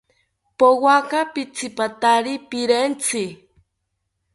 [0.57, 3.23] Powaka pitzipatari pirentzi